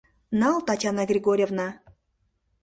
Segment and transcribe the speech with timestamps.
[0.39, 1.67] Нал, Татьяна Григорьевна!